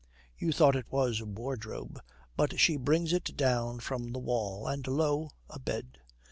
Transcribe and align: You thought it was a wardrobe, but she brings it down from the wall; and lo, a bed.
You 0.35 0.51
thought 0.51 0.75
it 0.75 0.91
was 0.91 1.19
a 1.21 1.27
wardrobe, 1.27 1.99
but 2.35 2.59
she 2.59 2.75
brings 2.75 3.13
it 3.13 3.37
down 3.37 3.79
from 3.81 4.13
the 4.13 4.19
wall; 4.19 4.65
and 4.65 4.87
lo, 4.87 5.29
a 5.47 5.59
bed. 5.59 5.99